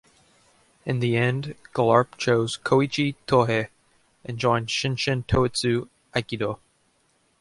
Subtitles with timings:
[0.83, 3.67] In the end, Galarpe chose Koichi Tohei
[4.25, 6.57] and joined Shin Shin Toitsu Aikido.